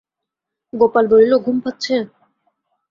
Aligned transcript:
গোপাল 0.73 1.05
বলিল, 1.11 1.33
ঘুম 1.45 1.57
পাচ্ছে? 1.59 1.95